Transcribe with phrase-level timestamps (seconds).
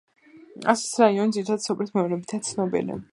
[0.71, 3.03] ასტარის რაიონი ძირითადად სოფლის მეურნეობითაა ცნობილი.